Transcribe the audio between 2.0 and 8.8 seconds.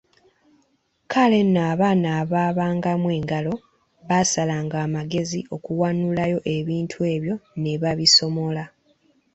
abaabangamu engalo, baasalanga amagezi okuwanulayo ebintu ebyo ne babisomola."